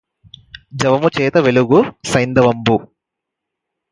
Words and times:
జవముచేత 0.73 1.37
వెలుగు 1.37 1.79
సైంధవంబు 2.05 2.75